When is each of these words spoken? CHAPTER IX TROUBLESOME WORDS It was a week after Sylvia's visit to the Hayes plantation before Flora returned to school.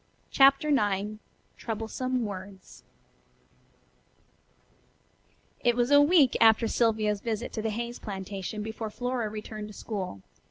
CHAPTER 0.31 0.69
IX 0.69 1.19
TROUBLESOME 1.59 2.25
WORDS 2.25 2.83
It 5.63 5.75
was 5.75 5.91
a 5.91 6.01
week 6.01 6.35
after 6.41 6.67
Sylvia's 6.67 7.21
visit 7.21 7.53
to 7.53 7.61
the 7.61 7.69
Hayes 7.69 7.99
plantation 7.99 8.63
before 8.63 8.89
Flora 8.89 9.29
returned 9.29 9.67
to 9.67 9.75
school. 9.75 10.23